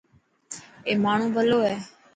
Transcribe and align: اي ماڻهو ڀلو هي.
اي 0.85 0.93
ماڻهو 1.03 1.27
ڀلو 1.35 1.57
هي. 1.67 1.75